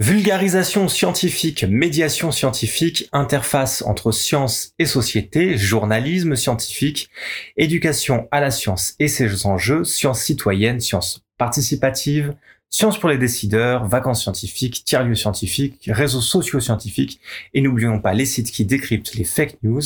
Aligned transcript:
Vulgarisation 0.00 0.88
scientifique, 0.88 1.64
médiation 1.64 2.32
scientifique, 2.32 3.08
interface 3.12 3.82
entre 3.82 4.10
science 4.10 4.72
et 4.78 4.86
société, 4.86 5.56
journalisme 5.56 6.34
scientifique, 6.34 7.08
éducation 7.56 8.28
à 8.30 8.40
la 8.40 8.50
science 8.50 8.96
et 8.98 9.08
ses 9.08 9.46
enjeux, 9.46 9.84
sciences 9.84 10.20
citoyennes, 10.20 10.80
sciences 10.80 11.22
participatives, 11.38 12.34
sciences 12.70 12.98
pour 12.98 13.08
les 13.08 13.18
décideurs, 13.18 13.86
vacances 13.86 14.22
scientifiques, 14.22 14.84
tiers-lieux 14.84 15.14
scientifiques, 15.14 15.88
réseaux 15.92 16.20
sociaux 16.20 16.60
scientifiques, 16.60 17.20
et 17.54 17.60
n'oublions 17.60 18.00
pas 18.00 18.14
les 18.14 18.26
sites 18.26 18.50
qui 18.50 18.64
décryptent 18.64 19.14
les 19.14 19.24
fake 19.24 19.58
news. 19.62 19.82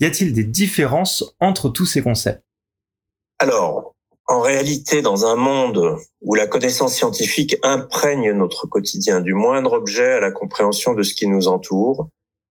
Y 0.00 0.04
a-t-il 0.04 0.32
des 0.32 0.44
différences 0.44 1.24
entre 1.40 1.68
tous 1.68 1.86
ces 1.86 2.02
concepts? 2.02 2.44
Alors, 3.40 3.93
en 4.26 4.40
réalité, 4.40 5.02
dans 5.02 5.26
un 5.26 5.36
monde 5.36 5.98
où 6.22 6.34
la 6.34 6.46
connaissance 6.46 6.94
scientifique 6.94 7.56
imprègne 7.62 8.32
notre 8.32 8.66
quotidien 8.66 9.20
du 9.20 9.34
moindre 9.34 9.74
objet 9.74 10.12
à 10.12 10.20
la 10.20 10.30
compréhension 10.30 10.94
de 10.94 11.02
ce 11.02 11.14
qui 11.14 11.26
nous 11.26 11.46
entoure, 11.46 12.08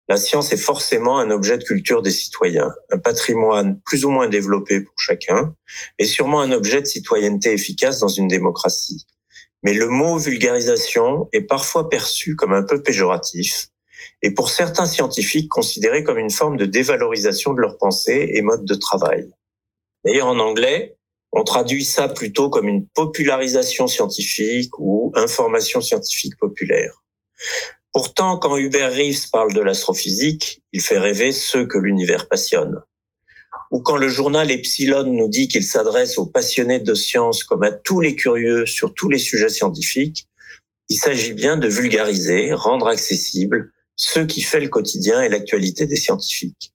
la 0.09 0.19
science 0.19 0.53
est 0.53 0.59
forcément 0.59 1.19
un 1.19 1.31
objet 1.31 1.57
de 1.57 1.65
culture 1.65 2.03
des 2.03 2.11
citoyens, 2.11 2.75
un 2.91 2.99
patrimoine 2.99 3.81
plus 3.87 4.05
ou 4.05 4.11
moins 4.11 4.29
développé 4.29 4.83
pour 4.83 4.99
chacun, 4.99 5.55
et 5.99 6.05
sûrement 6.05 6.43
un 6.43 6.53
objet 6.53 6.83
de 6.83 6.87
citoyenneté 6.87 7.53
efficace 7.53 8.01
dans 8.01 8.09
une 8.09 8.29
démocratie. 8.29 9.07
Mais 9.63 9.73
le 9.73 9.89
mot 9.89 10.19
vulgarisation 10.19 11.29
est 11.33 11.43
parfois 11.43 11.89
perçu 11.89 12.37
comme 12.37 12.53
un 12.53 12.65
peu 12.65 12.83
péjoratif, 12.83 13.69
et 14.21 14.33
pour 14.33 14.51
certains 14.51 14.87
scientifiques 14.87 15.49
considéré 15.49 16.05
comme 16.05 16.19
une 16.19 16.31
forme 16.31 16.59
de 16.59 16.67
dévalorisation 16.67 17.55
de 17.55 17.61
leur 17.63 17.79
pensée 17.79 18.33
et 18.35 18.43
mode 18.43 18.67
de 18.67 18.75
travail. 18.75 19.31
D'ailleurs, 20.05 20.27
en 20.27 20.39
anglais, 20.41 20.97
on 21.33 21.45
traduit 21.45 21.85
ça 21.85 22.09
plutôt 22.09 22.51
comme 22.51 22.69
une 22.69 22.87
popularisation 22.87 23.87
scientifique 23.87 24.79
ou 24.79 25.13
information 25.15 25.81
scientifique 25.81 26.37
populaire. 26.37 27.03
Pourtant, 27.93 28.39
quand 28.39 28.57
Hubert 28.57 28.93
Reeves 28.93 29.31
parle 29.31 29.53
de 29.53 29.61
l'astrophysique, 29.61 30.63
il 30.73 30.81
fait 30.81 30.99
rêver 30.99 31.33
ceux 31.33 31.67
que 31.67 31.79
l'univers 31.79 32.29
passionne. 32.29 32.83
Ou 33.71 33.81
quand 33.81 33.97
le 33.97 34.09
journal 34.09 34.51
Epsilon 34.51 35.05
nous 35.05 35.29
dit 35.29 35.49
qu'il 35.49 35.65
s'adresse 35.65 36.19
aux 36.19 36.27
passionnés 36.27 36.81
de 36.81 36.95
sciences 36.95 37.45
comme 37.45 37.63
à 37.63 37.73
tous 37.73 38.01
les 38.01 38.15
curieux 38.15 38.67
sur 38.67 38.95
tous 38.95 39.09
les 39.09 39.19
sujets 39.19 39.49
scientifiques, 39.49 40.27
il 40.89 40.97
s'agit 40.97 41.33
bien 41.33 41.57
de 41.57 41.69
vulgariser, 41.69 42.53
rendre 42.53 42.89
accessible 42.89 43.73
ce 43.97 44.21
qui 44.21 44.43
fait 44.43 44.61
le 44.61 44.69
quotidien 44.69 45.23
et 45.23 45.29
l'actualité 45.29 45.87
des 45.87 45.97
scientifiques. 45.97 46.73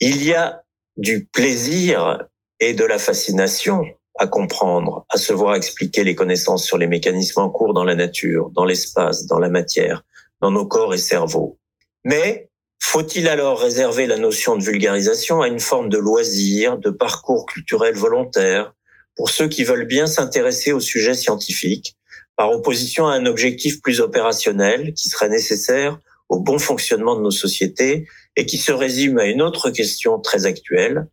Il 0.00 0.22
y 0.24 0.32
a 0.32 0.62
du 0.96 1.26
plaisir 1.26 2.26
et 2.60 2.74
de 2.74 2.84
la 2.84 2.98
fascination 2.98 3.84
à 4.18 4.26
comprendre, 4.26 5.06
à 5.08 5.16
se 5.16 5.32
voir 5.32 5.54
expliquer 5.54 6.04
les 6.04 6.14
connaissances 6.14 6.64
sur 6.64 6.76
les 6.76 6.86
mécanismes 6.86 7.40
en 7.40 7.50
cours 7.50 7.72
dans 7.72 7.84
la 7.84 7.94
nature, 7.94 8.50
dans 8.50 8.64
l'espace, 8.64 9.26
dans 9.26 9.38
la 9.38 9.48
matière, 9.48 10.04
dans 10.40 10.50
nos 10.50 10.66
corps 10.66 10.92
et 10.92 10.98
cerveaux. 10.98 11.58
Mais 12.04 12.50
faut-il 12.80 13.28
alors 13.28 13.60
réserver 13.60 14.06
la 14.06 14.18
notion 14.18 14.56
de 14.56 14.62
vulgarisation 14.62 15.40
à 15.40 15.48
une 15.48 15.60
forme 15.60 15.88
de 15.88 15.98
loisir, 15.98 16.78
de 16.78 16.90
parcours 16.90 17.46
culturel 17.46 17.94
volontaire, 17.94 18.74
pour 19.16 19.30
ceux 19.30 19.48
qui 19.48 19.64
veulent 19.64 19.86
bien 19.86 20.06
s'intéresser 20.06 20.72
au 20.72 20.80
sujet 20.80 21.14
scientifique, 21.14 21.96
par 22.36 22.50
opposition 22.52 23.06
à 23.06 23.14
un 23.14 23.26
objectif 23.26 23.80
plus 23.82 24.00
opérationnel 24.00 24.94
qui 24.94 25.08
serait 25.08 25.28
nécessaire 25.28 25.98
au 26.28 26.40
bon 26.40 26.58
fonctionnement 26.58 27.16
de 27.16 27.22
nos 27.22 27.30
sociétés 27.30 28.06
et 28.36 28.46
qui 28.46 28.58
se 28.58 28.72
résume 28.72 29.18
à 29.18 29.26
une 29.26 29.42
autre 29.42 29.70
question 29.70 30.20
très 30.20 30.46
actuelle, 30.46 31.08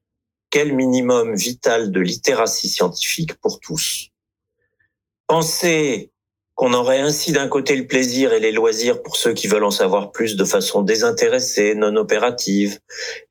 quel 0.56 0.72
minimum 0.72 1.36
vital 1.36 1.92
de 1.92 2.00
littératie 2.00 2.70
scientifique 2.70 3.34
pour 3.42 3.60
tous? 3.60 4.12
Penser 5.28 6.12
qu'on 6.54 6.74
aurait 6.74 7.02
ainsi 7.02 7.34
d'un 7.34 7.50
côté 7.50 7.76
le 7.76 7.88
plaisir 7.88 8.32
et 8.32 8.40
les 8.40 8.54
loisirs 8.54 9.04
pour 9.04 9.18
ceux 9.18 9.34
qui 9.34 9.48
veulent 9.48 9.66
en 9.66 9.70
savoir 9.70 10.14
plus 10.14 10.38
de 10.38 10.46
façon 10.46 10.82
désintéressée, 10.82 11.76
non 11.76 11.98
opérative, 11.98 12.80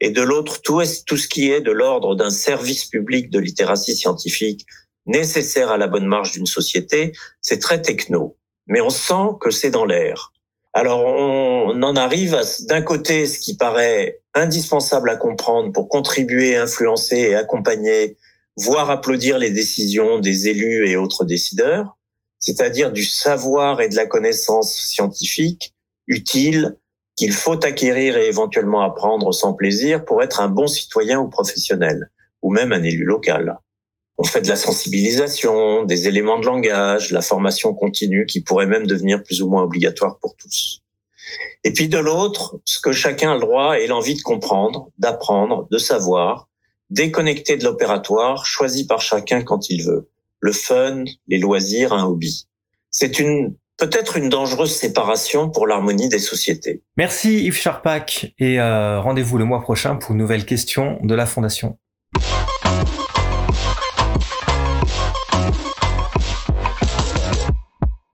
et 0.02 0.10
de 0.10 0.20
l'autre 0.20 0.60
tout, 0.60 0.82
tout 1.06 1.16
ce 1.16 1.26
qui 1.26 1.50
est 1.50 1.62
de 1.62 1.72
l'ordre 1.72 2.14
d'un 2.14 2.28
service 2.28 2.84
public 2.84 3.30
de 3.30 3.38
littératie 3.38 3.96
scientifique 3.96 4.66
nécessaire 5.06 5.70
à 5.70 5.78
la 5.78 5.86
bonne 5.86 6.06
marche 6.06 6.32
d'une 6.32 6.44
société, 6.44 7.12
c'est 7.40 7.58
très 7.58 7.80
techno. 7.80 8.36
Mais 8.66 8.82
on 8.82 8.90
sent 8.90 9.38
que 9.40 9.50
c'est 9.50 9.70
dans 9.70 9.86
l'air. 9.86 10.33
Alors 10.76 11.04
on 11.06 11.82
en 11.82 11.94
arrive 11.94 12.34
à 12.34 12.42
d'un 12.66 12.82
côté 12.82 13.26
ce 13.26 13.38
qui 13.38 13.56
paraît 13.56 14.20
indispensable 14.34 15.08
à 15.08 15.14
comprendre 15.14 15.72
pour 15.72 15.88
contribuer, 15.88 16.56
influencer 16.56 17.16
et 17.16 17.34
accompagner, 17.36 18.16
voire 18.56 18.90
applaudir 18.90 19.38
les 19.38 19.50
décisions 19.50 20.18
des 20.18 20.48
élus 20.48 20.88
et 20.88 20.96
autres 20.96 21.24
décideurs, 21.24 21.96
c'est-à-dire 22.40 22.90
du 22.90 23.04
savoir 23.04 23.80
et 23.80 23.88
de 23.88 23.94
la 23.94 24.06
connaissance 24.06 24.74
scientifique 24.74 25.72
utile 26.08 26.76
qu'il 27.16 27.32
faut 27.32 27.64
acquérir 27.64 28.16
et 28.16 28.26
éventuellement 28.26 28.82
apprendre 28.82 29.32
sans 29.32 29.54
plaisir 29.54 30.04
pour 30.04 30.24
être 30.24 30.40
un 30.40 30.48
bon 30.48 30.66
citoyen 30.66 31.20
ou 31.20 31.28
professionnel, 31.28 32.10
ou 32.42 32.52
même 32.52 32.72
un 32.72 32.82
élu 32.82 33.04
local. 33.04 33.58
On 34.16 34.24
fait 34.24 34.42
de 34.42 34.48
la 34.48 34.56
sensibilisation, 34.56 35.84
des 35.84 36.06
éléments 36.06 36.38
de 36.38 36.46
langage, 36.46 37.10
la 37.10 37.20
formation 37.20 37.74
continue 37.74 38.26
qui 38.26 38.40
pourrait 38.40 38.66
même 38.66 38.86
devenir 38.86 39.22
plus 39.22 39.42
ou 39.42 39.48
moins 39.48 39.62
obligatoire 39.62 40.18
pour 40.18 40.36
tous. 40.36 40.82
Et 41.64 41.72
puis 41.72 41.88
de 41.88 41.98
l'autre, 41.98 42.60
ce 42.64 42.78
que 42.78 42.92
chacun 42.92 43.32
a 43.32 43.34
le 43.34 43.40
droit 43.40 43.78
et 43.78 43.86
l'envie 43.86 44.14
de 44.14 44.22
comprendre, 44.22 44.90
d'apprendre, 44.98 45.66
de 45.70 45.78
savoir, 45.78 46.48
déconnecté 46.90 47.56
de 47.56 47.64
l'opératoire, 47.64 48.46
choisi 48.46 48.86
par 48.86 49.00
chacun 49.00 49.42
quand 49.42 49.68
il 49.70 49.82
veut. 49.82 50.08
Le 50.40 50.52
fun, 50.52 51.04
les 51.26 51.38
loisirs, 51.38 51.92
un 51.92 52.04
hobby. 52.04 52.46
C'est 52.90 53.18
une 53.18 53.56
peut-être 53.76 54.16
une 54.16 54.28
dangereuse 54.28 54.74
séparation 54.74 55.50
pour 55.50 55.66
l'harmonie 55.66 56.08
des 56.08 56.18
sociétés. 56.18 56.82
Merci 56.96 57.44
Yves 57.44 57.58
Charpak 57.58 58.34
et 58.38 58.60
euh, 58.60 59.00
rendez-vous 59.00 59.38
le 59.38 59.44
mois 59.44 59.62
prochain 59.62 59.96
pour 59.96 60.12
une 60.12 60.18
nouvelle 60.18 60.44
question 60.44 60.98
de 61.02 61.14
la 61.14 61.26
Fondation. 61.26 61.78